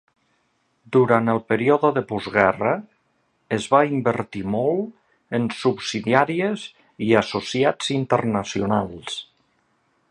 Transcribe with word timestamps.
Durant 0.95 1.27
el 1.33 1.41
període 1.51 1.91
de 1.97 2.01
postguerra, 2.11 2.71
es 3.59 3.67
va 3.75 3.83
invertir 3.97 4.43
molt 4.55 5.37
en 5.41 5.47
subsidiàries 5.61 6.65
i 7.11 7.15
associats 7.25 7.93
internacionals. 8.01 9.21